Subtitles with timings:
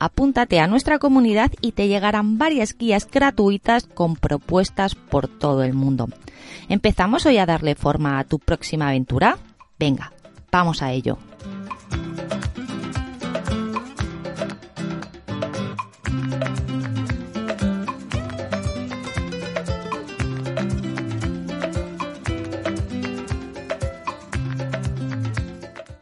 [0.00, 5.74] apúntate a nuestra comunidad y te llegarán varias guías gratuitas con propuestas por todo el
[5.74, 6.08] mundo.
[6.68, 9.38] ¿Empezamos hoy a darle forma a tu próxima aventura?
[9.78, 10.12] Venga,
[10.50, 11.18] vamos a ello.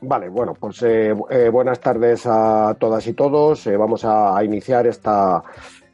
[0.09, 3.67] Vale, bueno, pues eh, eh, buenas tardes a todas y todos.
[3.67, 5.43] Eh, vamos a, iniciar esta,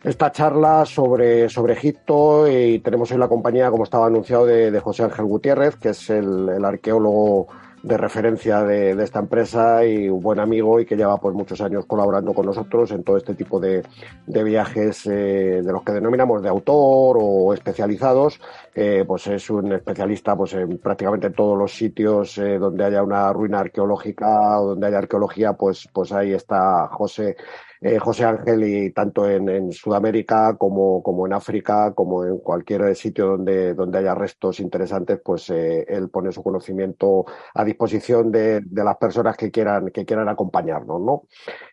[0.04, 5.02] esta charla sobre, sobre Egipto y tenemos hoy la compañía, como estaba anunciado, de, José
[5.02, 7.48] Ángel Gutiérrez, que es el arqueólogo
[7.84, 11.60] de referencia de, de, esta empresa y un buen amigo y que lleva pues muchos
[11.60, 13.82] años colaborando con nosotros en todo este tipo de,
[14.26, 18.40] de viajes eh, de los que denominamos de autor o especializados.
[18.74, 23.30] Eh, pues es un especialista pues en prácticamente todos los sitios eh, donde haya una
[23.34, 27.36] ruina arqueológica o donde haya arqueología, pues, pues ahí está José
[27.84, 33.26] eh, José Ángel y tanto en, Sudamérica como, como en África, como en cualquier sitio
[33.26, 38.84] donde, donde haya restos interesantes, pues eh, él pone su conocimiento a disposición de, de,
[38.84, 41.24] las personas que quieran, que quieran acompañarnos, ¿no?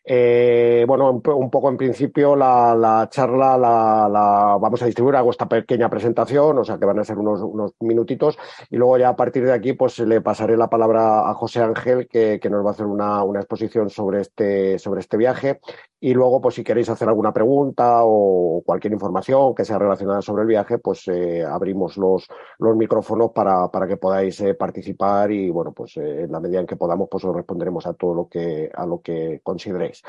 [0.04, 5.32] Eh, bueno, un, poco en principio la, la charla la, la, vamos a distribuir, hago
[5.32, 8.38] esta pequeña presentación, o sea que van a ser unos, unos minutitos,
[8.70, 12.10] y luego ya a partir de aquí pues le pasaré la palabra a José Ángel
[12.10, 15.62] que, que nos va a hacer una, una exposición sobre este, sobre este viaje
[16.04, 20.42] y luego, pues si queréis hacer alguna pregunta o cualquier información que sea relacionada sobre
[20.42, 25.52] el viaje, pues eh, abrimos los, los micrófonos para, para que podáis eh, participar y
[25.52, 28.28] bueno, pues eh, en la medida en que podamos, pues os responderemos a todo lo
[28.28, 30.02] que, a lo que consideréis.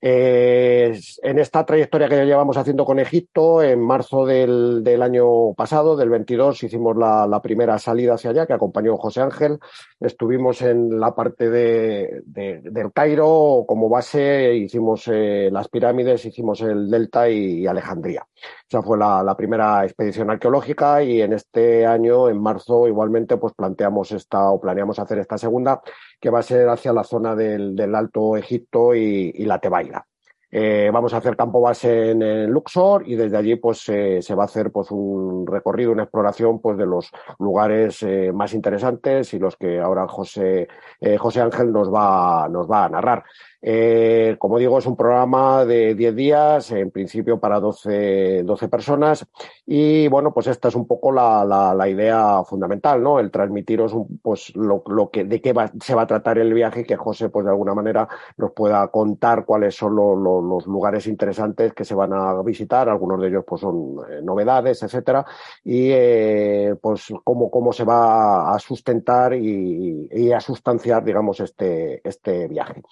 [0.00, 5.96] en esta trayectoria que ya llevamos haciendo con Egipto, en marzo del, del año pasado,
[5.96, 9.58] del 22, hicimos la, primera salida hacia allá que acompañó José Ángel.
[9.98, 15.08] Estuvimos en la parte de, de del Cairo como base, hicimos
[15.50, 18.26] las pirámides, hicimos el Delta y, Alejandría.
[18.68, 24.10] Esa fue la, primera expedición arqueológica y en este año, en marzo, igualmente, pues planteamos
[24.12, 25.80] esta o planeamos hacer esta segunda,
[26.20, 30.06] que va a ser hacia la zona del, Alto Egipto y, la Tebaida.
[30.52, 34.46] Eh, vamos a hacer campo base en, Luxor y desde allí pues se va a
[34.46, 39.56] hacer pues un recorrido, una exploración pues de los lugares eh, más interesantes y los
[39.56, 40.66] que ahora José,
[41.00, 43.22] eh, José Ángel nos va, nos va a narrar.
[43.62, 49.26] Eh, como digo, es un programa de 10 días, en principio para 12, 12 personas.
[49.66, 53.18] Y bueno, pues esta es un poco la, la, la idea fundamental, ¿no?
[53.20, 56.84] El transmitiros pues lo, lo, que, de qué se va a tratar el viaje y
[56.84, 61.06] que José, pues de alguna manera nos pueda contar cuáles son lo, lo, los lugares
[61.06, 62.88] interesantes que se van a visitar.
[62.88, 65.24] Algunos de ellos, pues son eh, novedades, etcétera.
[65.64, 72.00] Y eh, pues cómo, cómo se va a sustentar y, y a sustanciar, digamos, este,
[72.08, 72.82] este viaje.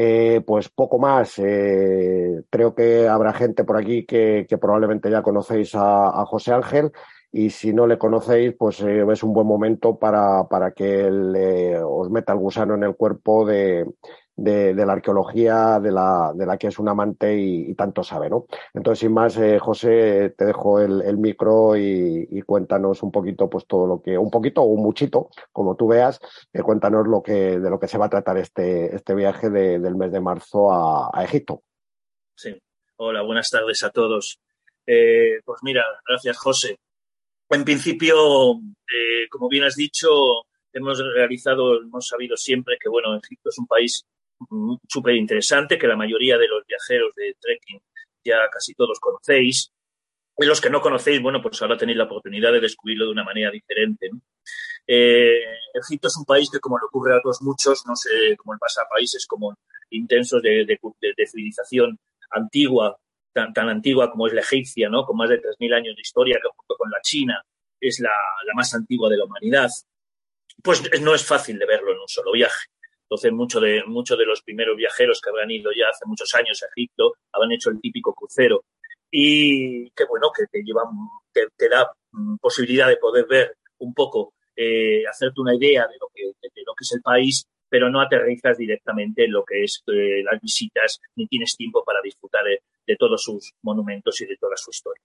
[0.00, 1.40] Eh, pues poco más.
[1.40, 6.52] Eh, creo que habrá gente por aquí que, que probablemente ya conocéis a, a, José
[6.52, 6.92] Ángel
[7.32, 11.34] y si no le conocéis, pues eh, es un buen momento para, para que él,
[11.84, 13.86] os meta el gusano en el cuerpo de,
[14.38, 18.46] de, la arqueología de la, de la que es un amante y, tanto sabe, ¿no?
[18.72, 23.86] Entonces, sin más, eh, José, te dejo el, micro y, cuéntanos un poquito, pues todo
[23.86, 26.20] lo que, un poquito o un muchito, como tú veas,
[26.52, 29.80] eh, cuéntanos lo que, de lo que se va a tratar este, este viaje de,
[29.80, 31.62] del mes de marzo a, Egipto.
[32.36, 32.56] Sí.
[32.96, 34.38] Hola, buenas tardes a todos.
[34.86, 36.78] Eh, pues mira, gracias, José.
[37.50, 38.14] En principio,
[39.30, 40.08] como bien has dicho,
[40.72, 44.06] hemos realizado, hemos sabido siempre que, bueno, Egipto es un país
[44.88, 47.80] súper interesante que la mayoría de los viajeros de trekking
[48.24, 49.72] ya casi todos conocéis.
[50.36, 53.24] Y los que no conocéis, bueno, pues ahora tenéis la oportunidad de descubrirlo de una
[53.24, 54.10] manera diferente.
[54.86, 55.42] Eh,
[55.74, 58.58] Egipto es un país que, como le ocurre a otros muchos, no sé cómo le
[58.58, 59.56] pasa a países como
[59.90, 60.78] intensos de,
[61.26, 61.98] civilización
[62.30, 62.96] antigua,
[63.32, 65.04] tan, antigua como es la egipcia, ¿no?
[65.04, 67.42] con más de 3.000 años de historia, que junto con la China
[67.80, 68.10] es la
[68.54, 69.70] más antigua de la humanidad,
[70.62, 72.66] pues no es fácil de verlo en un solo viaje.
[73.10, 73.82] Entonces, muchos de,
[74.18, 77.70] de los primeros viajeros que habrán ido ya hace muchos años a Egipto habrán hecho
[77.70, 78.64] el típico crucero.
[79.10, 80.82] Y que bueno, que te, lleva,
[81.32, 86.08] te, da mm, posibilidad de poder ver un poco, eh, hacerte una idea de lo,
[86.14, 89.82] que, de lo que es el país, pero no aterrizas directamente en lo que es
[89.86, 92.42] eh, las visitas, ni tienes tiempo para disfrutar
[92.88, 95.04] de, todos sus monumentos y de toda su historia.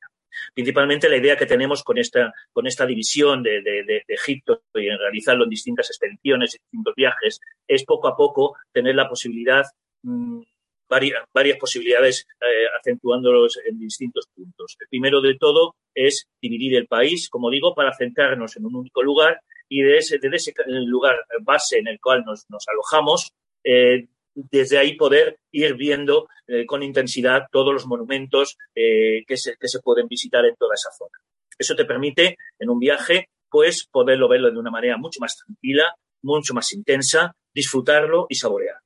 [0.54, 5.44] Principalmente la idea que tenemos con esta, con esta división de, Egipto y en realizarlo
[5.44, 9.66] en distintas expediciones, y distintos viajes, es poco a poco tener la posibilidad,
[10.04, 10.42] mmm,
[10.90, 14.76] varias, posibilidades eh, acentuándolos en distintos puntos.
[14.80, 19.02] El primero de todo es dividir el país, como digo, para centrarnos en un único
[19.02, 20.54] lugar y de ese, de ese
[20.86, 23.34] lugar base en el cual nos, nos alojamos,
[23.64, 29.56] eh, desde ahí poder ir viendo eh, con intensidad todos los monumentos eh, que, se,
[29.58, 31.18] que se pueden visitar en toda esa zona.
[31.58, 35.94] Eso te permite, en un viaje, pues poderlo verlo de una manera mucho más tranquila,
[36.24, 38.78] mucho más intensa, disfrutarlo y saborear.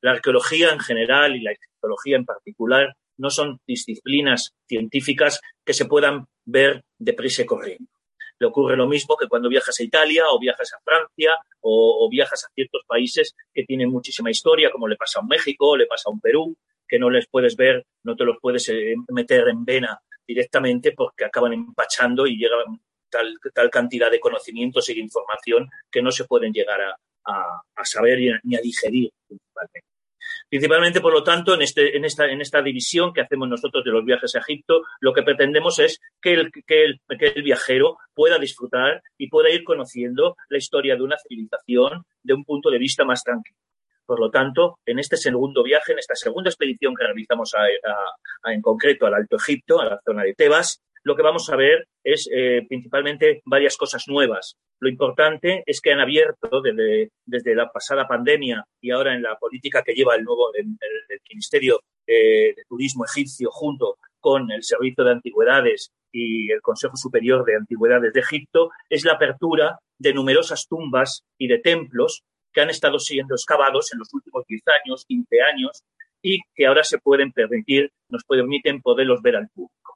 [0.00, 5.86] La arqueología en general y la arqueología en particular no son disciplinas científicas que se
[5.86, 7.91] puedan ver deprisa y corriendo.
[8.42, 12.44] Le ocurre lo mismo que cuando viajas a Italia o viajas a Francia o, viajas
[12.44, 16.08] a ciertos países que tienen muchísima historia, como le pasa a un México, le pasa
[16.08, 16.56] a un Perú,
[16.88, 19.96] que no les puedes ver, no te los puedes eh, meter en vena
[20.26, 26.02] directamente porque acaban empachando y llegan tal, tal cantidad de conocimientos y de información que
[26.02, 29.91] no se pueden llegar a, a, a saber ni a digerir principalmente.
[30.52, 34.34] Principalmente, por lo tanto, en, este, en, esta, división que hacemos nosotros de los viajes
[34.34, 40.36] a Egipto, lo que pretendemos es que el, viajero pueda disfrutar y pueda ir conociendo
[40.50, 43.56] la historia de una civilización de un punto de vista más tranquilo.
[44.04, 47.54] Por lo tanto, en este segundo viaje, en esta segunda expedición que realizamos
[48.44, 51.88] en concreto al Alto Egipto, a la zona de Tebas, lo que vamos a ver
[52.04, 54.56] es eh, principalmente varias cosas nuevas.
[54.80, 59.36] Lo importante es que han abierto desde, desde, la pasada pandemia y ahora en la
[59.36, 60.66] política que lleva el nuevo el,
[61.30, 67.44] Ministerio eh, de Turismo egipcio junto con el Servicio de Antigüedades y el Consejo Superior
[67.44, 72.22] de Antigüedades de Egipto, es la apertura de numerosas tumbas y de templos
[72.52, 75.82] que han estado siendo excavados en los últimos 10 años, 15 años,
[76.20, 79.91] y que ahora se pueden permitir, nos permiten poderlos ver al público.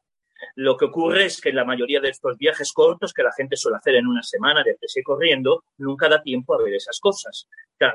[0.54, 3.56] Lo que ocurre es que en la mayoría de estos viajes cortos que la gente
[3.56, 7.48] suele hacer en una semana de y corriendo, nunca da tiempo a ver esas cosas,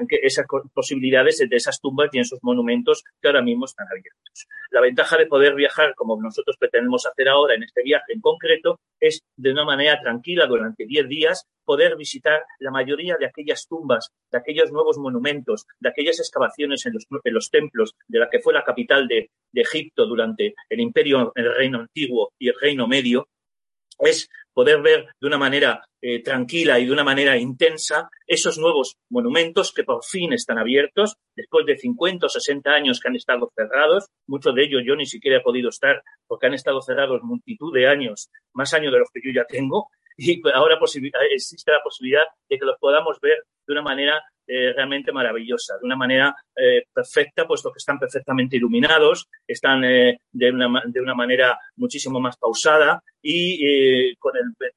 [0.09, 4.47] esas posibilidades de esas tumbas y esos monumentos que ahora mismo están abiertos.
[4.69, 8.79] La ventaja de poder viajar como nosotros pretendemos hacer ahora en este viaje en concreto
[8.99, 14.09] es de una manera tranquila durante 10 días poder visitar la mayoría de aquellas tumbas,
[14.31, 18.63] de aquellos nuevos monumentos, de aquellas excavaciones en los, templos de la que fue la
[18.63, 23.29] capital de, de Egipto durante el imperio, el reino antiguo y el reino medio,
[23.99, 28.97] es poder ver de una manera eh, tranquila y de una manera intensa esos nuevos
[29.09, 33.51] monumentos que por fin están abiertos después de 50 o 60 años que han estado
[33.55, 34.07] cerrados.
[34.27, 37.87] Muchos de ellos yo ni siquiera he podido estar porque han estado cerrados multitud de
[37.87, 39.87] años, más años de los que yo ya tengo,
[40.17, 40.77] y ahora
[41.31, 45.85] existe la posibilidad de que los podamos ver de una manera eh, realmente maravillosa, de
[45.85, 51.13] una manera eh, perfecta, puesto que están perfectamente iluminados, están eh, de, una, de, una,
[51.13, 54.71] manera muchísimo más pausada y eh, con el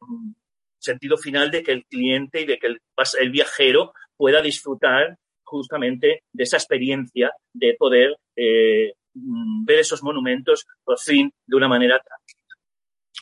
[0.79, 2.81] sentido final de que el cliente y de que el,
[3.21, 10.99] el viajero pueda disfrutar justamente de esa experiencia de poder eh, ver esos monumentos por
[10.99, 12.44] fin de una manera tranquila.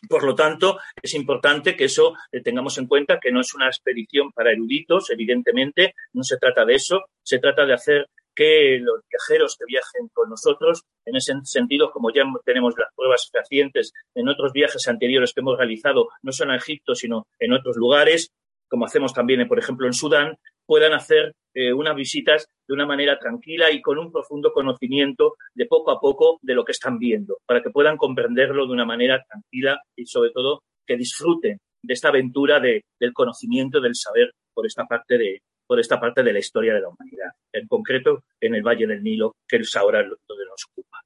[0.09, 3.67] Por lo tanto, es importante que eso eh, tengamos en cuenta que no es una
[3.67, 9.01] expedición para eruditos, evidentemente, no se trata de eso, se trata de hacer que los
[9.11, 14.29] viajeros que viajen con nosotros, en ese sentido, como ya tenemos las pruebas fehacientes en
[14.29, 18.33] otros viajes anteriores que hemos realizado, no solo a Egipto, sino en otros lugares,
[18.69, 20.39] como hacemos también, por ejemplo, en Sudán,
[20.73, 25.67] puedan hacer eh, unas visitas de una manera tranquila y con un profundo conocimiento de
[25.67, 29.23] poco a poco de lo que están viendo, para que puedan comprenderlo de una manera
[29.29, 34.65] tranquila y sobre todo que disfruten de esta aventura de, del conocimiento, del saber por
[34.65, 38.55] esta parte de por esta parte de la historia de la humanidad, en concreto en
[38.55, 41.03] el Valle del Nilo, que es ahora donde nos ocupa.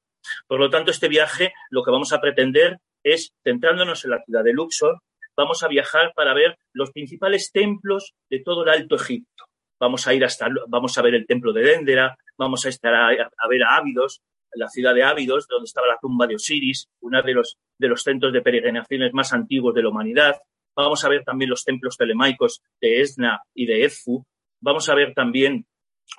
[0.46, 4.44] Por lo tanto, este viaje lo que vamos a pretender es, centrándonos en la ciudad
[4.44, 5.00] de Luxor,
[5.36, 9.45] vamos a viajar para ver los principales templos de todo el Alto Egipto
[9.80, 13.08] vamos a ir hasta, vamos a ver el templo de Dendera, vamos a estar a,
[13.08, 14.22] ver a Ávidos,
[14.54, 18.02] la ciudad de Ávidos, donde estaba la tumba de Osiris, uno de los, de los
[18.02, 20.36] centros de peregrinaciones más antiguos de la humanidad.
[20.74, 24.24] Vamos a ver también los templos telemaicos de Esna y de Edfu.
[24.60, 25.66] Vamos a ver también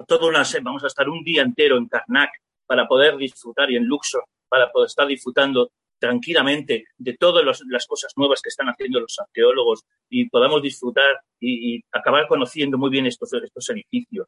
[0.08, 2.32] todo una, vamos a estar un día entero en Karnak
[2.66, 8.14] para poder disfrutar y en Luxor para poder estar disfrutando tranquilamente de todas las cosas
[8.16, 13.32] nuevas que están haciendo los arqueólogos y podamos disfrutar y, acabar conociendo muy bien estos,
[13.34, 14.28] estos edificios.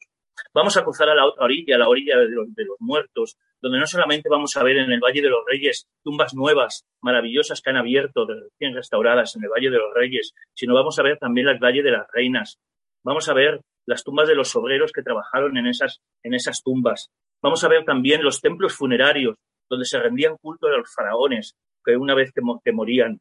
[0.53, 3.37] Vamos a cruzar a la otra orilla, a la orilla de los, de los, muertos,
[3.61, 7.61] donde no solamente vamos a ver en el Valle de los Reyes tumbas nuevas, maravillosas
[7.61, 11.17] que han abierto, recién restauradas en el Valle de los Reyes, sino vamos a ver
[11.17, 12.59] también el Valle de las Reinas.
[13.03, 17.11] Vamos a ver las tumbas de los obreros que trabajaron en esas, en esas tumbas.
[17.41, 19.37] Vamos a ver también los templos funerarios,
[19.69, 23.19] donde se rendían culto a los faraones, que una vez que, morían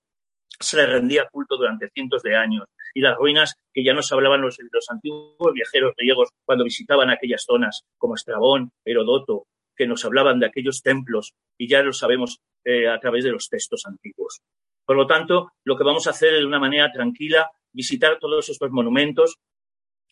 [0.60, 4.40] se les rendía culto durante cientos de años, y las ruinas que ya nos hablaban
[4.40, 10.40] los, los antiguos viajeros griegos cuando visitaban aquellas zonas, como Estrabón, Herodoto, que nos hablaban
[10.40, 14.40] de aquellos templos, y ya lo sabemos eh, a través de los textos antiguos.
[14.84, 18.70] Por lo tanto, lo que vamos a hacer de una manera tranquila, visitar todos estos
[18.70, 19.36] monumentos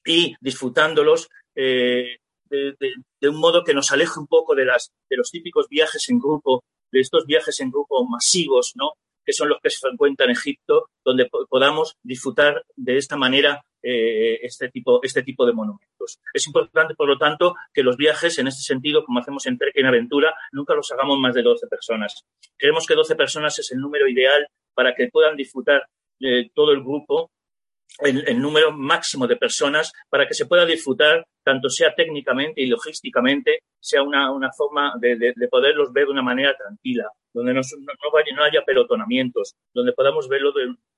[0.05, 5.31] y disfrutándolos eh, de, un modo que nos aleje un poco de, las, de los
[5.31, 8.93] típicos viajes en grupo, de estos viajes en grupo masivos, ¿no?
[9.25, 14.39] que son los que se frecuentan en Egipto, donde podamos disfrutar de esta manera eh,
[14.43, 16.21] este, tipo, este tipo de monumentos.
[16.33, 19.87] Es importante, por lo tanto, que los viajes, en este sentido, como hacemos en, en
[19.87, 22.25] Aventura, nunca los hagamos más de 12 personas.
[22.57, 25.89] Creemos que 12 personas es el número ideal para que puedan disfrutar
[26.21, 27.31] eh, todo el grupo
[28.01, 33.61] el, número máximo de personas para que se pueda disfrutar, tanto sea técnicamente y logísticamente,
[33.81, 38.11] sea una, una forma de, de, poderlos ver de una manera tranquila, donde no, no,
[38.13, 40.53] vaya, no haya pelotonamientos, donde podamos verlo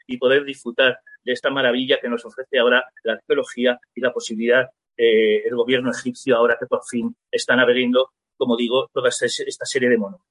[0.07, 4.68] y poder disfrutar de esta maravilla que nos ofrece ahora la arqueología y la posibilidad
[4.97, 9.64] eh, el gobierno egipcio ahora que por fin están abriendo, como digo, toda esta, esta
[9.64, 10.26] serie de monumentos.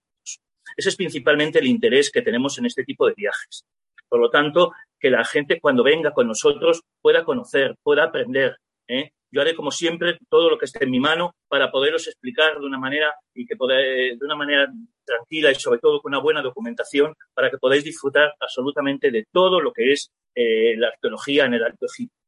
[0.76, 3.66] Ese es principalmente el interés que tenemos en este tipo de viajes.
[4.10, 8.58] Por lo tanto, que la gente cuando venga con nosotros pueda conocer, pueda aprender.
[8.88, 9.12] ¿eh?
[9.32, 12.66] Yo haré como siempre todo lo que esté en mi mano para poderos explicar de
[12.66, 14.72] una manera y que poder, de una manera
[15.06, 19.60] tranquila y sobre todo con una buena documentación para que podáis disfrutar absolutamente de todo
[19.60, 22.27] lo que es eh, la arqueología en el Alto Egipto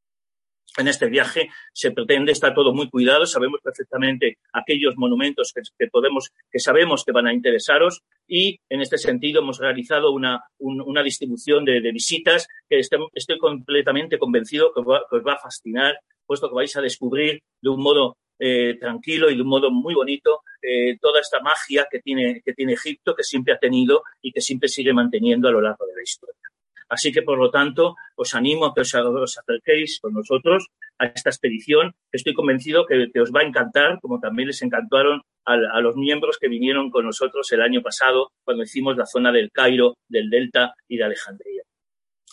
[0.80, 3.26] en este viaje se pretende estar todo muy cuidado.
[3.26, 8.98] Sabemos perfectamente aquellos monumentos que, podemos, que sabemos que van a interesaros y en este
[8.98, 15.32] sentido hemos realizado una, una distribución de, visitas que estoy, completamente convencido que, os va
[15.34, 19.48] a fascinar, puesto que vais a descubrir de un modo eh, tranquilo y de un
[19.48, 23.58] modo muy bonito eh, toda esta magia que tiene, que tiene Egipto, que siempre ha
[23.58, 26.49] tenido y que siempre sigue manteniendo a lo largo de la historia.
[26.90, 30.66] Así que, por lo tanto, os animo a que os, acerquéis con nosotros
[30.98, 31.94] a esta expedición.
[32.10, 36.48] Estoy convencido que, os va a encantar, como también les encantaron a, los miembros que
[36.48, 40.96] vinieron con nosotros el año pasado cuando hicimos la zona del Cairo, del Delta y
[40.96, 41.62] de Alejandría.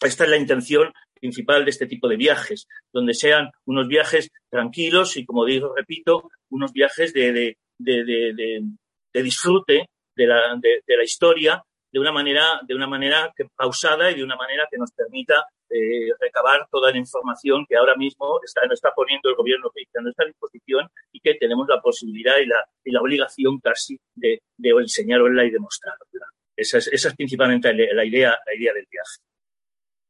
[0.01, 5.17] Esta es la intención principal de este tipo de viajes, donde sean unos viajes tranquilos
[5.17, 7.57] y, como digo, repito, unos viajes de,
[9.13, 11.63] disfrute de la historia
[11.97, 15.47] de una manera, de una manera que, pausada y de una manera que nos permita
[15.67, 20.01] eh, recabar toda la información que ahora mismo está, nos está poniendo el gobierno a
[20.01, 24.69] nuestra disposición y que tenemos la posibilidad y la, y la obligación casi de, de
[24.69, 26.05] enseñarla y demostrarla.
[26.55, 29.26] Esa es, esa es principalmente la idea, la idea del viaje.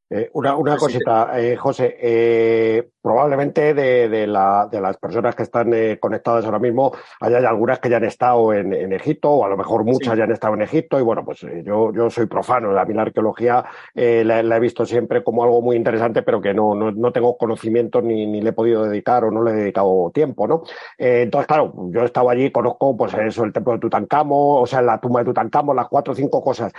[0.09, 1.97] Eh, una, una cosita, eh, José.
[1.99, 7.79] Eh, probablemente de, de, la, de, las personas que están conectadas ahora mismo, haya algunas
[7.79, 10.55] que ya han estado en, en, Egipto, o a lo mejor muchas ya han estado
[10.55, 10.99] en Egipto.
[10.99, 12.77] Y bueno, pues yo, yo soy profano.
[12.77, 16.53] A mí la arqueología la, la, he visto siempre como algo muy interesante, pero que
[16.53, 19.55] no, no, no tengo conocimiento ni, ni, le he podido dedicar o no le he
[19.55, 20.63] dedicado tiempo, ¿no?
[20.97, 24.81] entonces, claro, yo he estado allí, conozco pues eso, el templo de Tutankamón, o sea,
[24.81, 26.73] la tumba de Tutankamón, las cuatro o cinco cosas.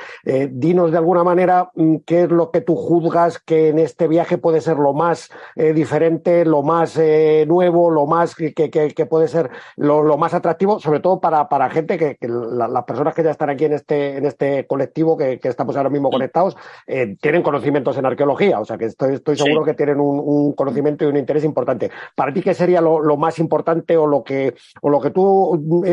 [0.50, 4.38] dinos de alguna manera mm, qué es lo que tú juzgas que en este viaje
[4.38, 9.28] puede ser lo más eh, diferente, lo más eh, nuevo, lo más que, que, puede
[9.28, 13.50] ser lo, más atractivo, sobre todo para, para gente que, las personas que ya están
[13.50, 16.56] aquí en este, en este colectivo que, estamos ahora mismo conectados,
[16.86, 21.04] eh, tienen conocimientos en arqueología, o sea que estoy, estoy seguro que tienen un, conocimiento
[21.04, 21.90] y un interés importante.
[22.14, 25.84] ¿Para ti qué sería lo, lo más importante o lo que, o lo que tú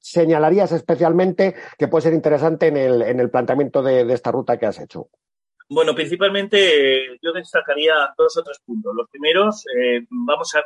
[0.00, 4.66] señalarías especialmente que puede ser interesante en el, en el planteamiento de esta ruta que
[4.66, 5.08] has hecho?
[5.68, 8.94] Bueno, principalmente yo destacaría dos o tres puntos.
[8.94, 10.64] Los primeros, eh, vamos, a,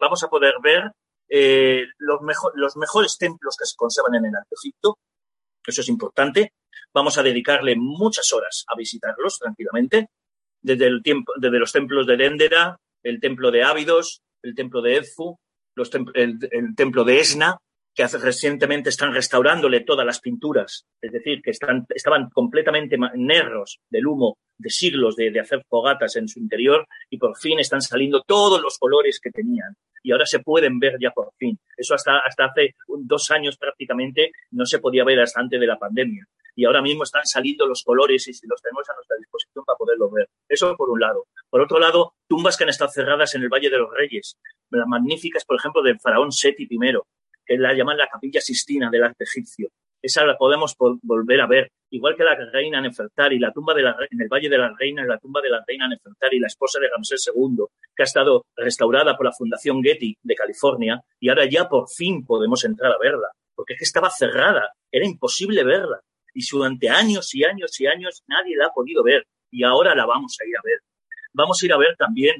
[0.00, 0.92] vamos, a poder ver
[1.28, 4.98] eh, los, mejor, los mejores templos que se conservan en el Alto Egipto.
[5.66, 6.52] Eso es importante.
[6.94, 10.08] Vamos a dedicarle muchas horas a visitarlos tranquilamente.
[10.62, 14.96] Desde, el tiempo, desde los templos de Dendera, el templo de Ávidos, el templo de
[14.96, 15.38] Edfu,
[16.14, 17.58] el, templo de Esna,
[17.94, 24.38] que recientemente están restaurándole todas las pinturas, es decir, que estaban completamente negros del humo
[24.56, 28.78] de siglos de, hacer fogatas en su interior y por fin están saliendo todos los
[28.78, 31.58] colores que tenían y ahora se pueden ver ya por fin.
[31.76, 35.78] Eso hasta, hasta hace dos años prácticamente no se podía ver hasta antes de la
[35.78, 36.26] pandemia
[36.58, 40.10] y ahora mismo están saliendo los colores y los tenemos a nuestra disposición para poderlo
[40.10, 40.28] ver.
[40.48, 41.26] Eso por un lado.
[41.48, 44.36] Por otro lado, tumbas que han estado cerradas en el Valle de los Reyes,
[44.70, 46.78] las magníficas, por ejemplo, del faraón Seti I,
[47.48, 49.70] que la llaman la capilla sistina del arte egipcio.
[50.00, 53.96] Esa la podemos volver a ver, igual que la reina Nefertari, la tumba de la,
[54.08, 56.88] en el Valle de las Reinas, la tumba de la reina Nefertari, la esposa de
[56.88, 57.64] Ramsés II,
[57.96, 62.24] que ha estado restaurada por la Fundación Getty de California, y ahora ya por fin
[62.24, 66.00] podemos entrar a verla, porque es que estaba cerrada, era imposible verla,
[66.32, 70.06] y durante años y años y años nadie la ha podido ver, y ahora la
[70.06, 70.78] vamos a ir a ver.
[71.32, 72.36] Vamos a ir a ver también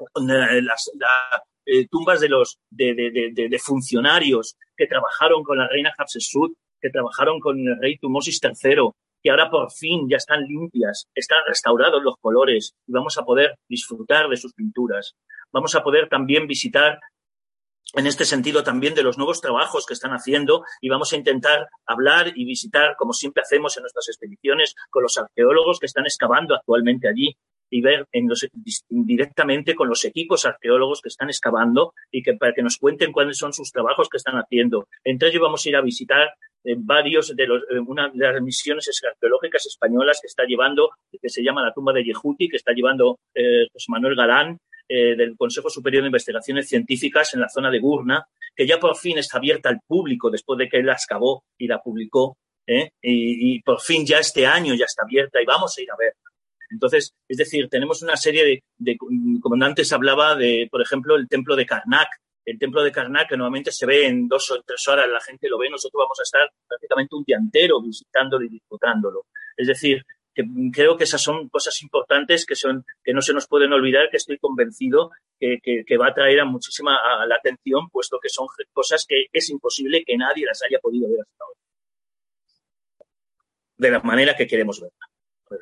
[0.00, 0.90] eh, las,
[1.66, 7.58] eh, tumbas de los de, funcionarios que trabajaron con la reina Hatshepsut, que trabajaron con
[7.58, 8.90] el rey Tumosis III,
[9.22, 13.54] que ahora por fin ya están limpias, están restaurados los colores y vamos a poder
[13.68, 15.14] disfrutar de sus pinturas.
[15.52, 16.98] Vamos a poder también visitar
[17.94, 21.68] en este sentido también de los nuevos trabajos que están haciendo y vamos a intentar
[21.86, 26.54] hablar y visitar, como siempre hacemos en nuestras expediciones, con los arqueólogos que están excavando
[26.54, 27.36] actualmente allí
[27.72, 28.06] y ver
[28.90, 33.38] directamente con los equipos arqueólogos que están excavando y que para que nos cuenten cuáles
[33.38, 34.88] son sus trabajos que están haciendo.
[35.02, 36.28] Entre ellos vamos a ir a visitar
[36.64, 37.48] eh, varios de eh,
[38.14, 42.58] las misiones arqueológicas españolas que está llevando, que se llama la tumba de Yehuti, que
[42.58, 47.70] está llevando eh, José Manuel Galán, del Consejo Superior de Investigaciones Científicas en la zona
[47.70, 50.92] de Gurna, que ya por fin está abierta al público después de que él la
[50.92, 52.36] excavó y la publicó.
[52.66, 55.96] Y, y, por fin ya este año ya está abierta y vamos a ir a
[55.96, 56.12] ver.
[56.72, 58.96] Entonces, es decir, tenemos una serie de,
[59.40, 62.08] como antes hablaba de, por ejemplo, el templo de Karnak,
[62.44, 65.48] el templo de Karnak, que normalmente se ve en dos o tres horas, la gente
[65.48, 69.26] lo ve, nosotros vamos a estar prácticamente un día entero visitándolo y disfrutándolo.
[69.56, 70.02] Es decir,
[70.34, 74.08] que creo que esas son cosas importantes que son que no se nos pueden olvidar,
[74.10, 79.04] que estoy convencido que, va a traer a muchísima la atención, puesto que son cosas
[79.06, 81.60] que es imposible que nadie las haya podido ver hasta ahora.
[83.76, 85.08] De la manera que queremos verla,
[85.50, 85.58] me.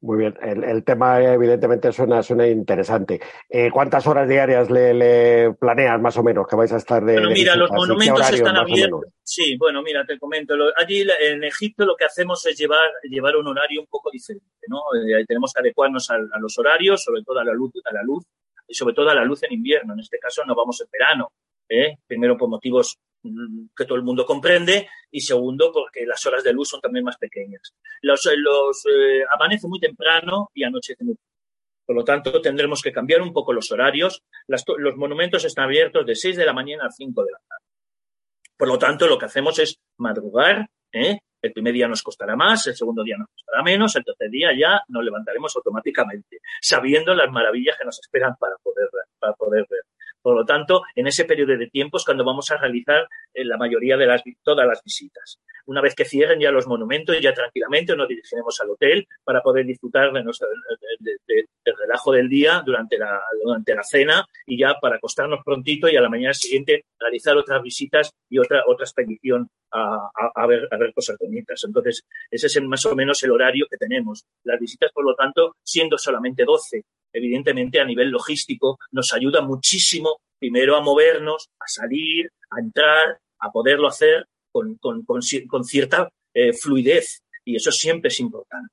[0.00, 3.20] Muy bien, el, tema evidentemente suena, suena interesante.
[3.48, 7.14] Eh, ¿Cuántas horas diarias le, planeas más o menos que vais a estar de...
[7.14, 9.06] Bueno, mira, los monumentos están abiertos.
[9.24, 10.54] Sí, bueno, mira, te comento.
[10.76, 14.78] Allí en Egipto lo que hacemos es llevar, llevar un horario un poco diferente, ¿no?
[14.94, 18.24] Eh, tenemos que adecuarnos a, los horarios, sobre todo a la luz, a la luz
[18.68, 19.94] y sobre todo a la luz en invierno.
[19.94, 21.32] En este caso no vamos en verano.
[21.68, 21.96] ¿eh?
[22.06, 26.68] Primero por motivos que todo el mundo comprende y segundo porque las horas de luz
[26.68, 27.74] son también más pequeñas.
[28.02, 31.16] Los, los eh, amanece muy temprano y anochece muy
[31.88, 34.22] por lo tanto, tendremos que cambiar un poco los horarios.
[34.46, 37.64] los monumentos están abiertos de 6 de la mañana a 5 de la tarde.
[38.58, 40.68] Por lo tanto, lo que hacemos es madrugar.
[40.92, 41.20] ¿eh?
[41.40, 44.50] El primer día nos costará más, el segundo día nos costará menos, el tercer día
[44.54, 49.84] ya nos levantaremos automáticamente, sabiendo las maravillas que nos esperan para poder, para poder ver.
[50.22, 53.56] Por lo tanto, en ese periodo de tiempo es cuando vamos a realizar eh, la
[53.56, 55.40] mayoría de las, todas las visitas.
[55.66, 59.66] Una vez que cierren ya los monumentos, ya tranquilamente nos dirigiremos al hotel para poder
[59.66, 60.24] disfrutar de
[61.64, 65.96] del relajo del día durante la, durante la cena y ya para acostarnos prontito y
[65.96, 70.92] a la mañana siguiente realizar otras visitas y otra, otra expedición a, ver, a ver
[70.94, 71.62] cosas bonitas.
[71.64, 74.24] Entonces, ese es más o menos el horario que tenemos.
[74.44, 80.20] Las visitas, por lo tanto, siendo solamente 12 evidentemente a nivel logístico nos ayuda muchísimo
[80.38, 86.52] primero a movernos, a salir, a entrar, a poderlo hacer con, con, con, cierta eh,
[86.52, 88.72] fluidez y eso siempre es importante.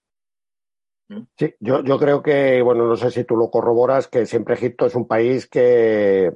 [1.08, 1.21] ¿Mm?
[1.38, 4.86] Sí, yo, yo creo que, bueno, no sé si tú lo corroboras, que siempre Egipto
[4.86, 6.31] es un país que,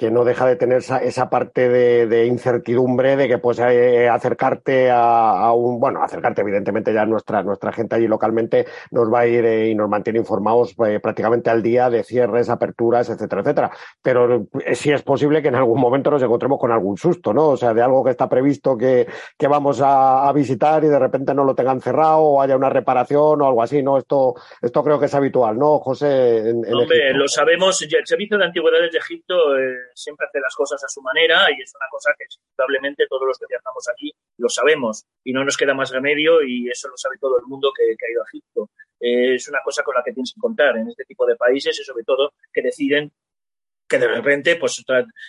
[0.00, 4.08] que no deja de tener esa, esa parte de, de, incertidumbre de que puedes eh,
[4.08, 9.20] acercarte a, a, un, bueno, acercarte evidentemente ya nuestra, nuestra gente allí localmente nos va
[9.20, 13.42] a ir eh, y nos mantiene informados eh, prácticamente al día de cierres, aperturas, etcétera,
[13.42, 13.70] etcétera.
[14.00, 17.48] Pero sí es posible que en algún momento nos encontremos con algún susto, ¿no?
[17.48, 20.98] O sea, de algo que está previsto que, que vamos a, a, visitar y de
[20.98, 23.98] repente no lo tengan cerrado o haya una reparación o algo así, ¿no?
[23.98, 24.32] Esto,
[24.62, 26.38] esto creo que es habitual, ¿no, José?
[26.38, 29.34] En, en Hombre, lo sabemos, el Servicio de Antigüedades de Egipto
[30.02, 32.24] siempre hace las cosas a su manera y es una cosa que
[32.56, 36.68] probablemente todos los que viajamos aquí lo sabemos y no nos queda más remedio y
[36.68, 38.70] eso lo sabe todo el mundo que, ha ido a Egipto.
[38.98, 41.84] Es una cosa con la que tienes que contar en este tipo de países y
[41.84, 43.12] sobre todo que deciden
[43.88, 44.84] que de repente pues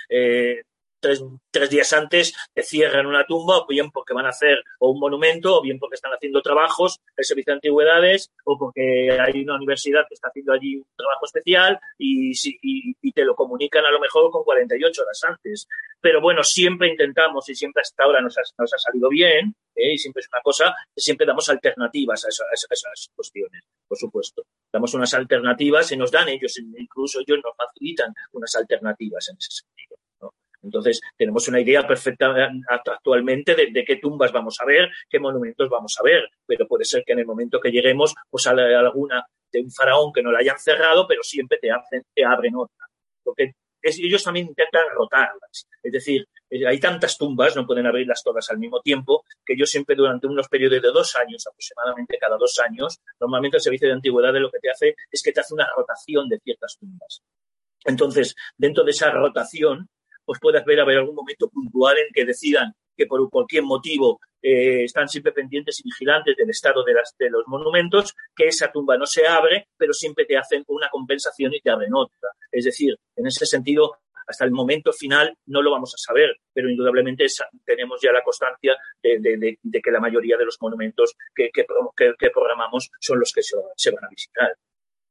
[0.09, 0.63] eh,
[1.01, 4.91] tres, tres, días antes te cierran una tumba, o bien porque van a hacer o
[4.91, 9.41] un monumento, o bien porque están haciendo trabajos, el servicio de antigüedades, o porque hay
[9.43, 13.85] una universidad que está haciendo allí un trabajo especial y, y, y te lo comunican
[13.85, 15.67] a lo mejor con 48 horas antes.
[15.99, 19.93] Pero bueno, siempre intentamos y siempre hasta ahora nos ha, nos ha salido bien, ¿eh?
[19.93, 24.43] y siempre es una cosa, siempre damos alternativas a, esas cuestiones, por supuesto.
[24.71, 29.51] Damos unas alternativas y nos dan ellos, incluso ellos nos facilitan unas alternativas en ese
[29.51, 29.90] sentido.
[30.63, 32.33] Entonces, tenemos una idea perfecta
[32.69, 37.03] actualmente de, qué tumbas vamos a ver, qué monumentos vamos a ver, pero puede ser
[37.05, 40.39] que en el momento que lleguemos, pues a alguna de un faraón que no la
[40.39, 41.69] hayan cerrado, pero siempre te,
[42.23, 42.85] abren otra.
[43.23, 45.67] Porque ellos también intentan rotarlas.
[45.81, 49.65] Es decir, eh, hay tantas tumbas, no pueden abrirlas todas al mismo tiempo, que yo
[49.65, 53.95] siempre durante unos periodos de dos años, aproximadamente cada dos años, normalmente el servicio de
[53.95, 57.23] antigüedades lo que te hace es que te hace una rotación de ciertas tumbas.
[57.83, 59.89] Entonces, dentro de esa rotación,
[60.25, 64.83] pues puedes ver haber algún momento puntual en que decidan que por cualquier motivo eh,
[64.83, 68.97] están siempre pendientes y vigilantes del estado de, las, de los monumentos, que esa tumba
[68.97, 72.29] no se abre, pero siempre te hacen una compensación y te abren otra.
[72.51, 76.69] Es decir, en ese sentido, hasta el momento final no lo vamos a saber, pero
[76.69, 77.25] indudablemente
[77.65, 81.65] tenemos ya la constancia de, de, de que la mayoría de los monumentos que, que,
[82.17, 84.55] que programamos son los que se, se van a visitar.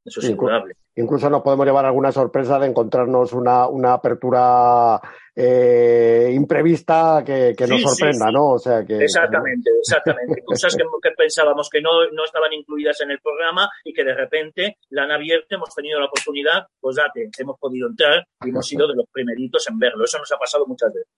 [0.05, 0.75] Eso es indudable.
[0.97, 5.01] Incluso nos podemos llevar alguna sorpresa de encontrarnos una, una apertura
[5.35, 8.35] eh, imprevista que, que nos sorprenda, sí, sí.
[8.35, 8.49] ¿no?
[8.51, 10.43] O sea que exactamente, exactamente.
[10.45, 14.15] Cosas que, que, pensábamos que no, no estaban incluidas en el programa y que de
[14.15, 18.67] repente la han abierto, hemos tenido la oportunidad, pues date, hemos podido entrar y hemos
[18.67, 20.05] sido de los primeritos en verlo.
[20.05, 21.11] Eso nos ha pasado muchas veces.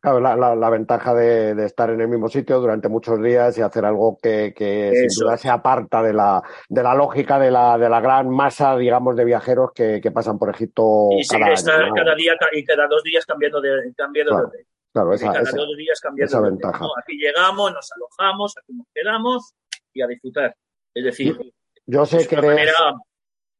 [0.00, 3.56] Claro, la, la, la ventaja de, de, estar en el mismo sitio durante muchos días
[3.56, 7.50] y hacer algo que, que sin duda se aparta de la, de la lógica de
[7.50, 11.08] la, de la gran masa, digamos, de viajeros que, que pasan por Egipto.
[11.12, 11.94] Y sí, cada, estar año, ¿no?
[11.94, 15.56] cada día y cada dos días cambiando de, cambiando claro, de claro, esa, cada esa,
[15.56, 16.84] dos días cambiando esa de ventaja.
[16.84, 16.90] ¿no?
[16.98, 19.54] Aquí llegamos, nos alojamos, aquí nos quedamos
[19.92, 20.56] y a disfrutar.
[20.94, 21.38] Es decir,
[21.86, 22.74] yo sé es que una eres...
[22.74, 23.00] manera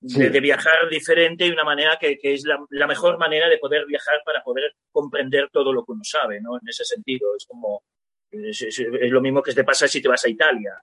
[0.02, 0.18] Sí.
[0.18, 3.58] de, de, viajar diferente y una manera que, que es la, la, mejor manera de
[3.58, 6.56] poder viajar para poder comprender todo lo que uno sabe, ¿no?
[6.56, 7.82] En ese sentido, es como,
[8.30, 10.82] es, es, es lo mismo que te pasa si te vas a Italia.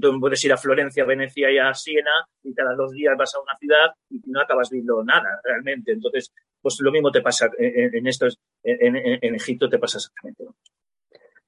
[0.00, 2.10] Tú puedes ir a Florencia, Venecia y a Siena
[2.42, 5.92] y cada dos días vas a una ciudad y no acabas viendo nada realmente.
[5.92, 10.44] Entonces, pues lo mismo te pasa en, estos, en, en, en Egipto te pasa exactamente
[10.44, 10.77] lo mismo.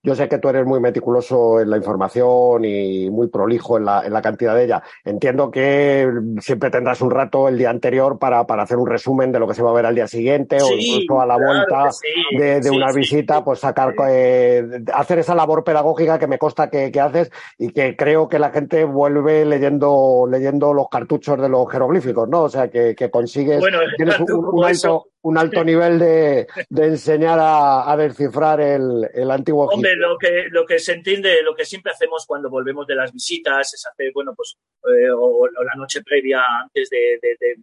[0.02, 4.02] Yo sé que tú eres muy meticuloso en la información y muy prolijo en la,
[4.06, 4.82] en la cantidad de ella.
[5.04, 6.10] Entiendo que
[6.40, 9.52] siempre tendrás un rato el día anterior para, para hacer un resumen de lo que
[9.52, 12.36] se va a ver al día siguiente sí, o incluso a la claro vuelta sí,
[12.38, 16.70] de, de sí, una visita, pues sacar, eh, hacer esa labor pedagógica que me consta
[16.70, 21.50] que, que, haces y que creo que la gente vuelve leyendo, leyendo los cartuchos de
[21.50, 22.44] los jeroglíficos, ¿no?
[22.44, 26.84] O sea, que, que consigues, bueno, tienes un, un alto, un alto nivel de, de
[26.86, 29.76] enseñar a, a, descifrar el, el antiguo Egipto.
[29.76, 33.12] Hombre, lo que, lo que se entiende, lo que siempre hacemos cuando volvemos de las
[33.12, 37.56] visitas es hacer, bueno, pues, eh, o, o, la noche previa antes de, de, de,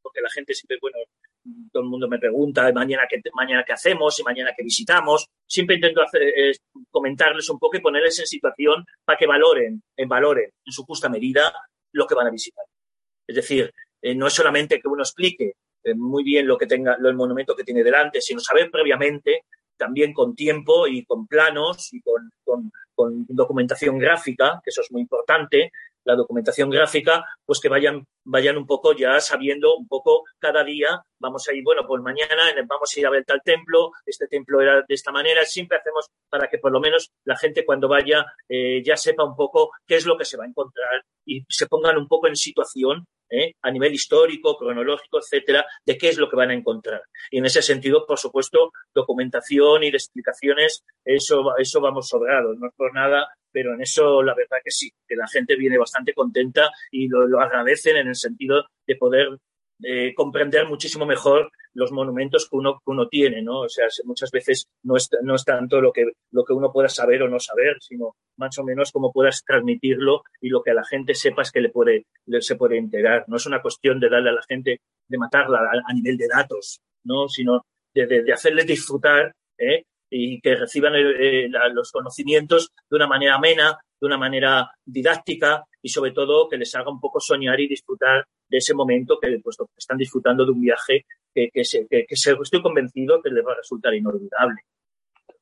[0.00, 0.98] porque la gente siempre, bueno,
[1.72, 5.26] todo el mundo me pregunta mañana qué, mañana qué hacemos y mañana qué visitamos.
[5.46, 6.52] Siempre intento hacer, eh,
[6.90, 11.08] comentarles un poco y ponerles en situación para que valoren, en valoren en su justa
[11.08, 11.52] medida
[11.92, 12.64] lo que van a visitar.
[13.26, 16.96] Es decir, eh, no es solamente que uno explique eh, muy bien lo que tenga,
[16.98, 19.44] lo, el monumento que tiene delante, sino saber previamente,
[19.76, 24.92] también con tiempo y con planos y con, con, con documentación gráfica, que eso es
[24.92, 25.72] muy importante,
[26.04, 31.02] la documentación gráfica, pues que vayan, vayan un poco ya sabiendo un poco cada día,
[31.18, 34.60] vamos a ir, bueno, pues mañana vamos a ir a ver tal templo, este templo
[34.60, 38.24] era de esta manera, siempre hacemos para que por lo menos la gente cuando vaya
[38.48, 41.66] eh, ya sepa un poco qué es lo que se va a encontrar y se
[41.66, 43.54] pongan un poco en situación ¿eh?
[43.62, 47.02] a nivel histórico, cronológico, etcétera, de qué es lo que van a encontrar.
[47.30, 52.74] Y en ese sentido, por supuesto, documentación y explicaciones, eso, eso vamos sobrados, no es
[52.76, 56.70] por nada, pero en eso la verdad que sí, que la gente viene bastante contenta
[56.90, 59.38] y lo, lo agradecen en el sentido de poder
[59.84, 63.60] eh, comprender muchísimo mejor los monumentos que uno, que uno tiene, ¿no?
[63.60, 66.88] O sea, muchas veces no es, no es tanto lo que, lo que uno pueda
[66.88, 70.74] saber o no saber, sino más o menos cómo puedas transmitirlo y lo que a
[70.74, 73.24] la gente sepas que le puede, le, se puede integrar.
[73.26, 76.80] No es una cuestión de darle a la gente, de matarla a, nivel de datos,
[77.04, 77.28] ¿no?
[77.28, 77.62] Sino
[77.94, 79.84] de, de, de hacerles disfrutar, ¿eh?
[80.12, 85.88] Y que reciban eh, los conocimientos de una manera amena, de una manera didáctica y
[85.88, 89.56] sobre todo que les haga un poco soñar y disfrutar de ese momento que pues,
[89.76, 91.62] están disfrutando de un viaje que, que,
[92.06, 94.60] que se, estoy convencido que les va a resultar inolvidable.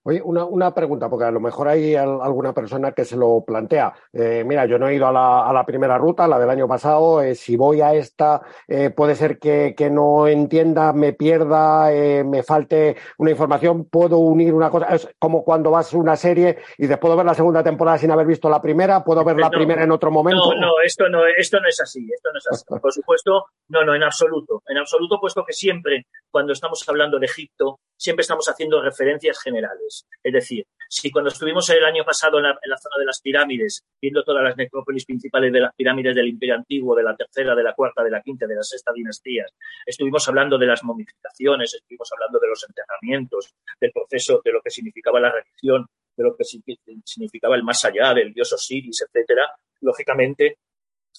[0.02, 3.92] Oye, una, una, pregunta, porque a lo mejor hay alguna persona que se lo plantea.
[4.14, 6.66] Eh, mira, yo no he ido a la, a la, primera ruta, la del año
[6.66, 7.20] pasado.
[7.20, 11.90] Eh, si voy a esta, eh, puede ser que, que, no entienda, me pierda,
[12.24, 13.84] me falte una información.
[13.90, 14.86] Puedo unir una cosa.
[14.86, 18.10] Es como cuando vas a una serie y después de ver la segunda temporada sin
[18.10, 20.54] haber visto la primera, puedo ver la primera en otro momento.
[20.54, 22.08] No, no, esto no, esto no es así.
[22.10, 22.64] Esto no es así.
[22.80, 24.62] Por supuesto, no, no, en absoluto.
[24.66, 30.06] En absoluto, puesto que siempre, cuando estamos hablando de Egipto, siempre estamos haciendo referencias generales.
[30.22, 34.24] Es decir, si cuando estuvimos el año pasado en la, zona de las pirámides, viendo
[34.24, 37.74] todas las necrópolis principales de las pirámides del Imperio Antiguo, de la tercera, de la
[37.74, 39.52] cuarta, de la quinta, de la sexta dinastías,
[39.84, 44.70] estuvimos hablando de las momificaciones, estuvimos hablando de los enterramientos, del proceso de lo que
[44.70, 45.86] significaba la religión,
[46.16, 49.46] de lo que significaba el más allá, del dios Osiris, etcétera,
[49.82, 50.56] lógicamente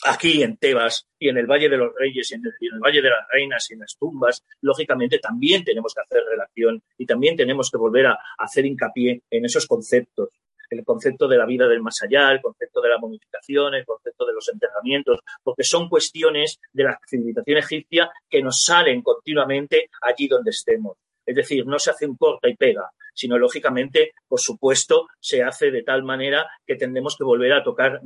[0.05, 3.09] aquí en Tebas y en el Valle de los Reyes y en, el, Valle de
[3.09, 7.69] las Reinas y en las tumbas, lógicamente también tenemos que hacer relación y también tenemos
[7.69, 10.29] que volver a, a, hacer hincapié en esos conceptos.
[10.69, 14.25] El concepto de la vida del más allá, el concepto de la momificación, el concepto
[14.25, 20.29] de los enterramientos, porque son cuestiones de la civilización egipcia que nos salen continuamente allí
[20.29, 20.97] donde estemos.
[21.25, 25.71] Es decir, no se hace un corta y pega, sino lógicamente, por supuesto, se hace
[25.71, 28.01] de tal manera que tendremos que volver a tocar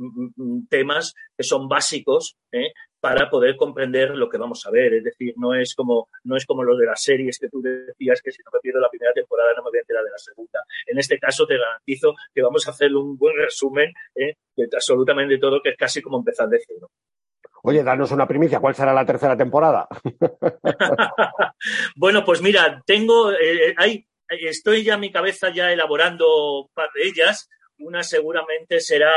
[0.68, 2.72] temas que son básicos ¿eh?
[3.00, 4.94] para poder comprender lo que vamos a ver.
[4.94, 8.20] Es decir, no es como no es como lo de las series que tú decías
[8.22, 10.18] que si no me pierdo la primera temporada no me voy a enterar de la
[10.18, 10.60] segunda.
[10.86, 14.34] En este caso te garantizo que vamos a hacer un buen resumen ¿eh?
[14.56, 16.90] de absolutamente todo, que es casi como empezar de cero.
[17.68, 19.88] Oye, danos una primicia, ¿cuál será la tercera temporada?
[21.96, 26.90] bueno, pues mira, tengo, eh, hay, estoy ya en mi cabeza ya elaborando un par
[26.94, 27.48] de ellas.
[27.78, 29.12] Una seguramente será,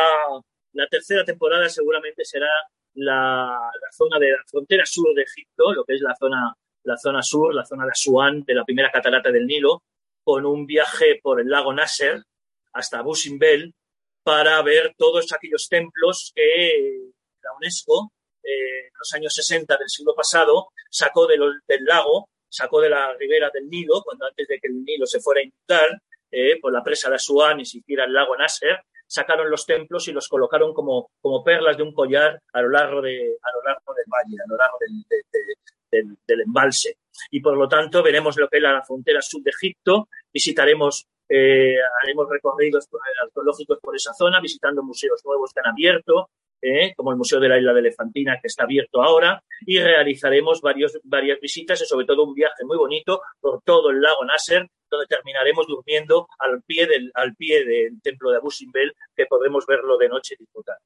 [0.74, 2.50] la tercera temporada seguramente será
[2.96, 3.56] la,
[3.92, 6.52] zona de la frontera sur de Egipto, lo que es la zona,
[6.86, 9.84] la zona sur, la zona de Asuán, de la primera catarata del Nilo,
[10.24, 12.24] con un viaje por el lago Nasser
[12.74, 13.76] hasta Busimbel
[14.24, 17.12] para ver todos aquellos templos que
[17.44, 18.12] la UNESCO
[18.44, 21.40] eh, los años 60 del siglo pasado sacó del
[21.86, 25.42] lago sacó de la ribera del Nilo, cuando antes de que el Nilo se fuera
[25.42, 29.50] a inundar eh, por la presa de Asuán y se hiciera el lago Nasser, sacaron
[29.50, 33.38] los templos y los colocaron como, como perlas de un collar a lo largo, de,
[33.42, 35.56] a lo largo del valle, a lo largo del, de, de,
[35.92, 36.98] del, del embalse.
[37.32, 41.76] Y por lo tanto veremos lo que es la frontera sur de Egipto, visitaremos, eh,
[42.04, 42.88] haremos recorridos
[43.24, 46.30] arqueológicos por esa zona, visitando museos nuevos que han abierto,
[46.62, 50.62] eh, como el Museo de la Isla de Elefantina, que está abierto ahora, y realizaremos
[50.62, 54.68] varios, varias visitas y sobre todo un viaje muy bonito por todo el lago Nasser,
[54.90, 59.66] donde terminaremos durmiendo al pie del, al pie del templo de Abu Simbel, que podremos
[59.66, 60.78] verlo de noche y disfrutar.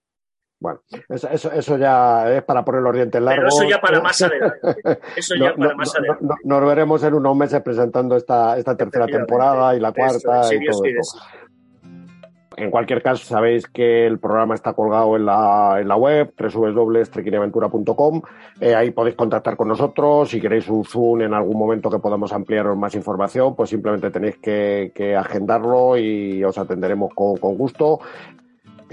[0.63, 3.53] Bueno, eso, eso, eso, ya es para poner los dientes largos.
[3.53, 4.59] Pero eso ya para más adelante.
[5.17, 6.25] Eso ya no, para no, más adelante.
[6.25, 10.65] No, nos veremos en unos meses presentando esta, esta tercera temporada y la cuarta y
[10.65, 11.19] todo esto.
[12.55, 18.21] En cualquier caso, sabéis que el programa está colgado en la, en la web, www.trequinaventura.com.
[18.61, 20.29] Eh, ahí podéis contactar con nosotros.
[20.29, 24.37] Si queréis un Zoom en algún momento que podamos ampliaros más información, pues simplemente tenéis
[24.37, 27.99] que, que agendarlo y os atenderemos con, con gusto.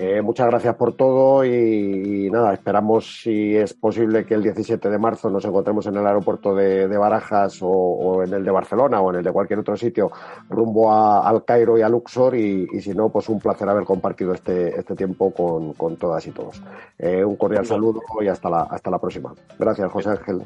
[0.03, 4.89] Eh, muchas gracias por todo y, y, nada, esperamos si es posible que el 17
[4.89, 8.51] de marzo nos encontremos en el aeropuerto de, de Barajas o, o, en el de
[8.51, 10.11] Barcelona o en el de cualquier otro sitio
[10.49, 13.85] rumbo a, al Cairo y a Luxor y, y, si no, pues un placer haber
[13.85, 16.63] compartido este, este tiempo con, con todas y todos.
[16.99, 19.35] Eh, un cordial saludo y hasta la, hasta la próxima.
[19.59, 20.41] Gracias, José Ángel.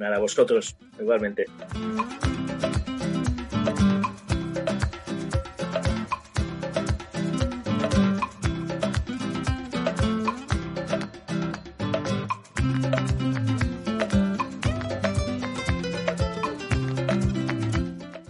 [0.00, 1.44] Nada, vosotros, igualmente.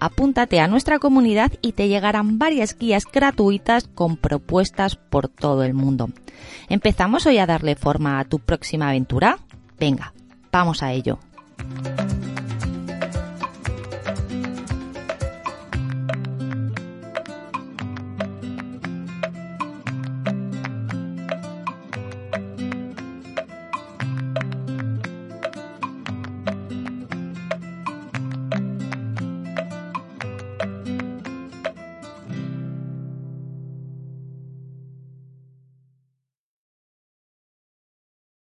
[0.00, 5.74] apúntate a nuestra comunidad y te llegarán varias guías gratuitas con propuestas por todo el
[5.74, 6.10] mundo.
[6.68, 9.38] ¿Empezamos hoy a darle forma a tu próxima aventura?
[9.78, 10.12] Venga,
[10.52, 11.18] vamos a ello.